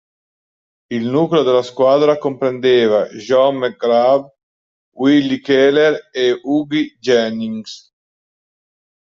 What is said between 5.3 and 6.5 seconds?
Keeler e